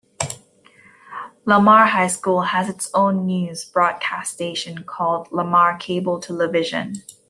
Lamar 1.45 1.85
High 1.85 2.07
School 2.07 2.41
has 2.41 2.67
its 2.67 2.89
own 2.95 3.23
news 3.27 3.65
broadcast 3.65 4.33
station 4.33 4.83
called 4.83 5.31
Lamar 5.31 5.77
Cable 5.77 6.19
Television. 6.19 6.95